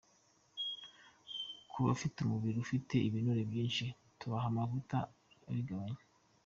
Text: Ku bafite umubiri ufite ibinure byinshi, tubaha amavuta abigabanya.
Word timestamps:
Ku 1.71 1.77
bafite 1.87 2.17
umubiri 2.21 2.57
ufite 2.65 2.93
ibinure 3.07 3.41
byinshi, 3.49 3.85
tubaha 4.19 4.45
amavuta 4.51 4.97
abigabanya. 5.49 6.01